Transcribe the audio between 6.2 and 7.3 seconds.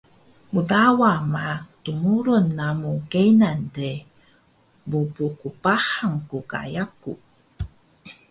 ku ka yaku